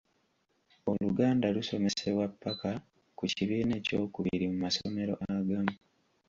Oluganda 0.91 1.45
lusomesebwa 1.55 2.25
ppaka 2.31 2.71
ku 3.17 3.23
kibiina 3.35 3.73
eky'okubiri 3.79 4.45
mu 4.51 4.57
masomero 4.65 5.13
agamu. 5.33 5.75